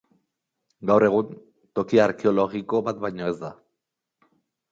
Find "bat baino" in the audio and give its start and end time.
2.87-3.27